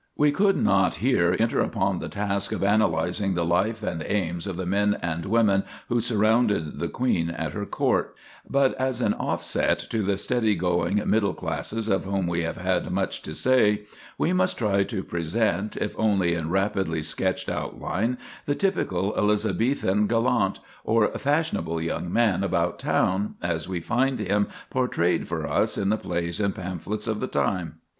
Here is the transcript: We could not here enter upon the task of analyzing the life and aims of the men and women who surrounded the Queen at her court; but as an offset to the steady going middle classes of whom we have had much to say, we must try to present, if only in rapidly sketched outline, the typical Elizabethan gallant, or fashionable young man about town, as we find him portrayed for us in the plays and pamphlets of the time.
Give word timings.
We 0.17 0.31
could 0.31 0.57
not 0.57 0.95
here 0.95 1.35
enter 1.37 1.59
upon 1.59 1.99
the 1.99 2.09
task 2.09 2.51
of 2.53 2.63
analyzing 2.63 3.35
the 3.35 3.45
life 3.45 3.83
and 3.83 4.03
aims 4.07 4.47
of 4.47 4.57
the 4.57 4.65
men 4.65 4.97
and 5.03 5.27
women 5.27 5.63
who 5.89 5.99
surrounded 5.99 6.79
the 6.79 6.87
Queen 6.87 7.29
at 7.29 7.51
her 7.53 7.67
court; 7.67 8.15
but 8.49 8.73
as 8.81 8.99
an 8.99 9.13
offset 9.13 9.77
to 9.91 10.01
the 10.01 10.17
steady 10.17 10.55
going 10.55 11.03
middle 11.07 11.35
classes 11.35 11.87
of 11.87 12.05
whom 12.05 12.25
we 12.25 12.41
have 12.41 12.57
had 12.57 12.89
much 12.89 13.21
to 13.21 13.35
say, 13.35 13.83
we 14.17 14.33
must 14.33 14.57
try 14.57 14.81
to 14.81 15.03
present, 15.03 15.77
if 15.77 15.93
only 15.99 16.33
in 16.33 16.49
rapidly 16.49 17.03
sketched 17.03 17.47
outline, 17.47 18.17
the 18.47 18.55
typical 18.55 19.15
Elizabethan 19.15 20.07
gallant, 20.07 20.59
or 20.83 21.09
fashionable 21.09 21.79
young 21.79 22.11
man 22.11 22.43
about 22.43 22.79
town, 22.79 23.35
as 23.39 23.69
we 23.69 23.79
find 23.79 24.17
him 24.17 24.47
portrayed 24.71 25.27
for 25.27 25.45
us 25.45 25.77
in 25.77 25.89
the 25.89 25.95
plays 25.97 26.39
and 26.39 26.55
pamphlets 26.55 27.05
of 27.05 27.19
the 27.19 27.27
time. 27.27 27.75